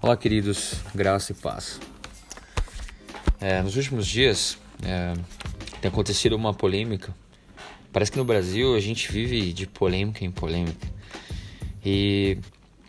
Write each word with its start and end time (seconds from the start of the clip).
Olá, 0.00 0.16
queridos, 0.16 0.74
graça 0.94 1.32
e 1.32 1.34
paz. 1.34 1.80
É, 3.40 3.60
nos 3.60 3.74
últimos 3.74 4.06
dias 4.06 4.56
é, 4.80 5.12
tem 5.80 5.88
acontecido 5.88 6.36
uma 6.36 6.54
polêmica. 6.54 7.12
Parece 7.92 8.12
que 8.12 8.16
no 8.16 8.24
Brasil 8.24 8.76
a 8.76 8.80
gente 8.80 9.10
vive 9.10 9.52
de 9.52 9.66
polêmica 9.66 10.24
em 10.24 10.30
polêmica. 10.30 10.86
E 11.84 12.38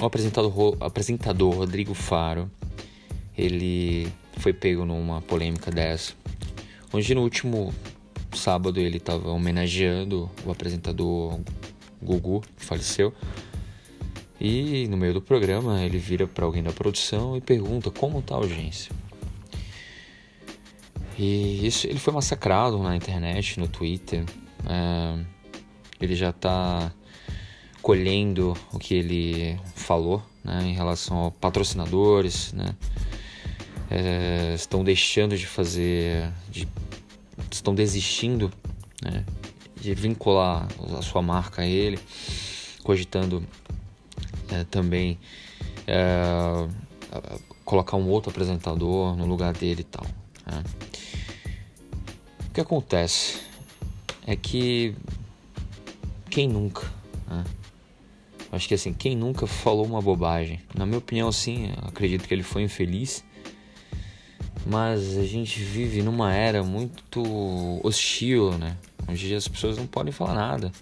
o 0.00 0.06
apresentador, 0.06 0.78
apresentador 0.80 1.54
Rodrigo 1.54 1.92
Faro, 1.92 2.50
ele 3.36 4.10
foi 4.38 4.54
pego 4.54 4.86
numa 4.86 5.20
polêmica 5.20 5.70
dessa. 5.70 6.14
Onde 6.90 7.14
no 7.14 7.20
último 7.20 7.74
sábado 8.32 8.80
ele 8.80 8.96
estava 8.96 9.28
homenageando 9.28 10.30
o 10.42 10.50
apresentador 10.50 11.38
Gugu, 12.02 12.40
que 12.56 12.64
faleceu. 12.64 13.12
E 14.46 14.86
no 14.88 14.98
meio 14.98 15.14
do 15.14 15.22
programa 15.22 15.82
ele 15.82 15.96
vira 15.96 16.26
para 16.26 16.44
alguém 16.44 16.62
da 16.62 16.70
produção 16.70 17.34
e 17.34 17.40
pergunta 17.40 17.90
como 17.90 18.18
está 18.18 18.34
a 18.34 18.36
audiência. 18.36 18.94
E 21.18 21.66
isso 21.66 21.86
ele 21.86 21.98
foi 21.98 22.12
massacrado 22.12 22.76
na 22.76 22.94
internet, 22.94 23.58
no 23.58 23.66
Twitter. 23.66 24.22
É, 24.68 25.24
ele 25.98 26.14
já 26.14 26.28
está 26.28 26.92
colhendo 27.80 28.54
o 28.70 28.78
que 28.78 28.92
ele 28.92 29.58
falou 29.76 30.22
né, 30.44 30.62
em 30.62 30.74
relação 30.74 31.24
a 31.24 31.30
patrocinadores, 31.30 32.52
né? 32.52 32.76
É, 33.90 34.52
estão 34.54 34.84
deixando 34.84 35.38
de 35.38 35.46
fazer, 35.46 36.30
de, 36.50 36.68
estão 37.50 37.74
desistindo 37.74 38.52
né, 39.02 39.24
de 39.80 39.94
vincular 39.94 40.68
a 40.98 41.00
sua 41.00 41.22
marca 41.22 41.62
a 41.62 41.66
ele, 41.66 41.98
cogitando 42.82 43.42
é, 44.54 44.64
também 44.64 45.18
é, 45.86 46.68
colocar 47.64 47.96
um 47.96 48.08
outro 48.08 48.30
apresentador 48.30 49.16
no 49.16 49.26
lugar 49.26 49.52
dele 49.52 49.80
e 49.80 49.84
tal. 49.84 50.06
Né? 50.46 50.62
O 52.46 52.50
que 52.52 52.60
acontece 52.60 53.40
é 54.26 54.36
que 54.36 54.94
quem 56.30 56.48
nunca, 56.48 56.90
né? 57.28 57.44
acho 58.52 58.68
que 58.68 58.74
assim, 58.74 58.92
quem 58.92 59.16
nunca 59.16 59.46
falou 59.46 59.84
uma 59.84 60.00
bobagem? 60.00 60.60
Na 60.74 60.86
minha 60.86 60.98
opinião, 60.98 61.30
sim, 61.32 61.72
acredito 61.82 62.26
que 62.26 62.34
ele 62.34 62.42
foi 62.42 62.62
infeliz, 62.62 63.24
mas 64.66 65.18
a 65.18 65.24
gente 65.24 65.60
vive 65.60 66.02
numa 66.02 66.32
era 66.32 66.62
muito 66.62 67.22
hostil, 67.82 68.56
né? 68.56 68.76
Onde 69.06 69.34
as 69.34 69.46
pessoas 69.46 69.76
não 69.76 69.86
podem 69.86 70.12
falar 70.12 70.34
nada. 70.34 70.72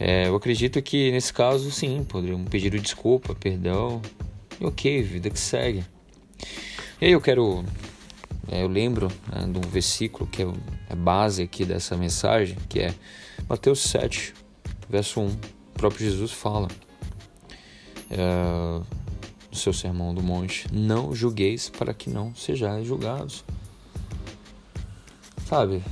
É, 0.00 0.28
eu 0.28 0.36
acredito 0.36 0.80
que 0.80 1.10
nesse 1.10 1.32
caso, 1.32 1.70
sim, 1.72 2.04
poderiam 2.04 2.44
pedir 2.44 2.78
desculpa, 2.80 3.34
perdão. 3.34 4.00
E 4.60 4.64
ok, 4.64 5.02
vida 5.02 5.28
que 5.28 5.38
segue. 5.38 5.84
E 7.00 7.06
aí 7.06 7.12
eu 7.12 7.20
quero. 7.20 7.64
É, 8.50 8.62
eu 8.62 8.68
lembro 8.68 9.08
né, 9.30 9.46
de 9.46 9.58
um 9.58 9.70
versículo 9.70 10.28
que 10.30 10.42
é, 10.42 10.46
é 10.88 10.94
base 10.94 11.42
aqui 11.42 11.64
dessa 11.64 11.96
mensagem, 11.96 12.56
que 12.68 12.80
é 12.80 12.94
Mateus 13.48 13.80
7, 13.80 14.34
verso 14.88 15.20
1. 15.20 15.26
O 15.26 15.38
próprio 15.74 16.08
Jesus 16.08 16.32
fala 16.32 16.68
é, 18.10 18.80
no 19.50 19.56
seu 19.56 19.72
sermão 19.72 20.14
do 20.14 20.22
monte: 20.22 20.66
Não 20.72 21.14
julgueis 21.14 21.68
para 21.68 21.92
que 21.92 22.08
não 22.08 22.34
sejais 22.34 22.86
julgados. 22.86 23.44
Sabe? 25.44 25.82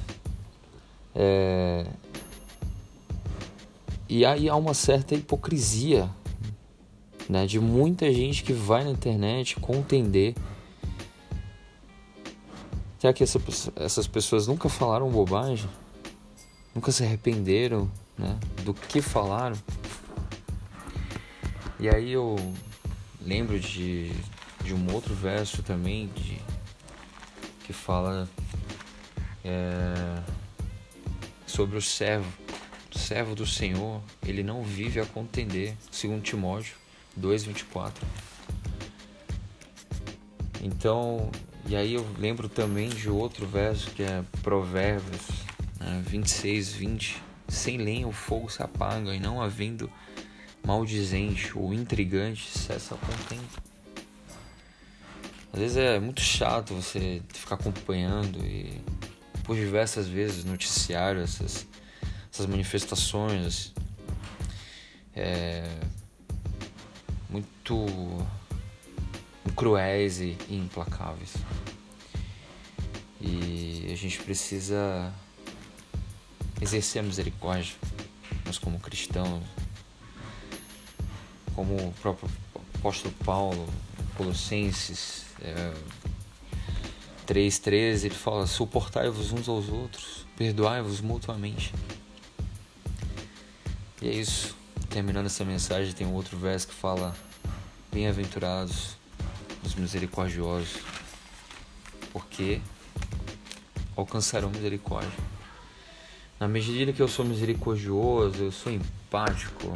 É, 1.14 1.86
e 4.08 4.24
aí 4.24 4.48
há 4.48 4.54
uma 4.54 4.74
certa 4.74 5.14
hipocrisia 5.14 6.08
né, 7.28 7.44
de 7.44 7.58
muita 7.58 8.12
gente 8.12 8.44
que 8.44 8.52
vai 8.52 8.84
na 8.84 8.90
internet 8.90 9.58
contender. 9.58 10.34
Será 13.00 13.12
que 13.12 13.22
essa, 13.22 13.40
essas 13.76 14.06
pessoas 14.06 14.46
nunca 14.46 14.68
falaram 14.68 15.10
bobagem? 15.10 15.68
Nunca 16.74 16.92
se 16.92 17.02
arrependeram 17.02 17.90
né, 18.16 18.38
do 18.62 18.72
que 18.72 19.02
falaram? 19.02 19.56
E 21.80 21.88
aí 21.88 22.12
eu 22.12 22.36
lembro 23.20 23.58
de, 23.58 24.12
de 24.62 24.72
um 24.72 24.92
outro 24.94 25.14
verso 25.14 25.62
também 25.62 26.06
de, 26.14 26.40
que 27.64 27.72
fala 27.72 28.28
é, 29.44 30.22
sobre 31.46 31.76
o 31.76 31.82
servo 31.82 32.45
servo 32.96 33.34
do 33.34 33.46
Senhor, 33.46 34.00
ele 34.26 34.42
não 34.42 34.62
vive 34.62 35.00
a 35.00 35.06
contender, 35.06 35.74
segundo 35.90 36.22
Timóteo 36.22 36.76
2:24. 37.16 37.92
Então, 40.62 41.30
e 41.66 41.76
aí 41.76 41.94
eu 41.94 42.06
lembro 42.18 42.48
também 42.48 42.88
de 42.88 43.08
outro 43.08 43.46
verso 43.46 43.90
que 43.90 44.02
é 44.02 44.24
Provérbios 44.42 45.22
né, 45.78 46.02
26, 46.06 46.72
20. 46.72 47.22
Sem 47.48 47.76
lenha 47.76 48.08
o 48.08 48.12
fogo 48.12 48.50
se 48.50 48.60
apaga, 48.60 49.14
e 49.14 49.20
não 49.20 49.40
havendo 49.40 49.90
maldizente 50.64 51.56
ou 51.56 51.72
intrigante 51.72 52.58
cessa 52.58 52.96
a 52.96 52.98
contenda. 52.98 53.66
Às 55.52 55.60
vezes 55.60 55.76
é 55.76 56.00
muito 56.00 56.20
chato 56.20 56.74
você 56.74 57.22
ficar 57.32 57.54
acompanhando 57.54 58.44
e 58.44 58.80
por 59.44 59.56
diversas 59.56 60.08
vezes 60.08 60.44
noticiário 60.44 61.22
essas 61.22 61.66
essas 62.36 62.46
manifestações 62.46 63.72
é, 65.14 65.64
muito 67.30 67.86
cruéis 69.54 70.20
e 70.20 70.36
implacáveis. 70.50 71.34
E 73.18 73.88
a 73.90 73.96
gente 73.96 74.22
precisa 74.22 75.10
exercer 76.60 77.00
a 77.00 77.02
misericórdia, 77.02 77.74
nós 78.44 78.58
como 78.58 78.78
cristãos, 78.80 79.42
como 81.54 81.74
o 81.74 81.94
próprio 82.02 82.28
apóstolo 82.74 83.14
Paulo, 83.24 83.66
Colossenses 84.14 85.24
é, 85.40 85.72
3,13, 87.26 88.04
ele 88.04 88.14
fala: 88.14 88.46
suportai-vos 88.46 89.32
uns 89.32 89.48
aos 89.48 89.70
outros, 89.70 90.26
perdoai-vos 90.36 91.00
mutuamente. 91.00 91.72
E 94.00 94.08
é 94.08 94.12
isso. 94.12 94.56
Terminando 94.90 95.26
essa 95.26 95.44
mensagem, 95.44 95.92
tem 95.92 96.06
um 96.06 96.12
outro 96.12 96.36
verso 96.36 96.68
que 96.68 96.74
fala: 96.74 97.16
Bem-aventurados 97.92 98.96
os 99.64 99.74
misericordiosos, 99.74 100.78
porque 102.12 102.60
alcançarão 103.96 104.50
misericórdia. 104.50 105.10
Na 106.38 106.46
medida 106.46 106.92
que 106.92 107.00
eu 107.00 107.08
sou 107.08 107.24
misericordioso, 107.24 108.44
eu 108.44 108.52
sou 108.52 108.70
empático, 108.70 109.72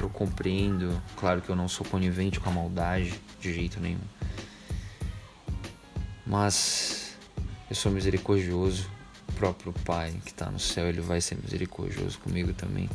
eu 0.00 0.08
compreendo. 0.08 1.00
Claro 1.16 1.42
que 1.42 1.50
eu 1.50 1.56
não 1.56 1.68
sou 1.68 1.86
conivente 1.86 2.40
com 2.40 2.48
a 2.48 2.52
maldade 2.52 3.20
de 3.38 3.52
jeito 3.52 3.78
nenhum. 3.78 4.00
Mas 6.26 7.16
eu 7.68 7.76
sou 7.76 7.92
misericordioso. 7.92 8.88
O 9.28 9.32
próprio 9.32 9.72
Pai 9.84 10.18
que 10.24 10.30
está 10.30 10.50
no 10.50 10.58
céu, 10.58 10.88
ele 10.88 11.00
vai 11.00 11.20
ser 11.20 11.36
misericordioso 11.36 12.18
comigo 12.18 12.52
também. 12.54 12.88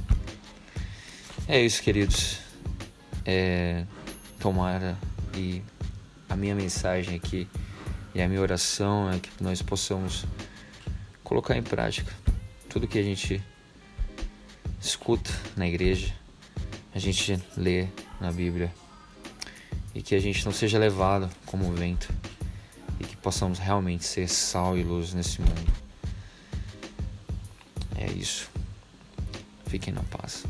É 1.46 1.60
isso, 1.60 1.84
queridos. 1.84 2.40
É, 3.26 3.86
tomara 4.40 4.98
e 5.36 5.62
a 6.30 6.38
minha 6.38 6.56
mensagem 6.56 7.16
aqui 7.16 7.50
e 8.16 8.22
a 8.22 8.28
minha 8.30 8.40
oração 8.40 9.12
é 9.12 9.20
que 9.20 9.30
nós 9.42 9.62
possamos 9.62 10.26
colocar 11.22 11.58
em 11.58 11.62
prática 11.62 12.14
tudo 12.70 12.88
que 12.88 12.98
a 12.98 13.04
gente 13.04 13.44
escuta 14.82 15.32
na 15.58 15.68
igreja, 15.68 16.14
a 16.96 17.00
gente 17.00 17.38
lê 17.58 17.88
na 18.22 18.32
Bíblia 18.32 18.74
e 19.94 20.02
que 20.02 20.16
a 20.16 20.20
gente 20.20 20.46
não 20.46 20.54
seja 20.54 20.80
levado 20.80 21.30
como 21.46 21.74
vento 21.74 22.08
e 23.02 23.04
que 23.04 23.18
possamos 23.18 23.60
realmente 23.60 24.06
ser 24.06 24.30
sal 24.30 24.78
e 24.78 24.84
luz 24.84 25.14
nesse 25.14 25.42
mundo. 25.42 25.74
É 27.98 28.10
isso. 28.12 28.50
Fiquem 29.66 29.94
na 29.94 30.04
paz. 30.04 30.46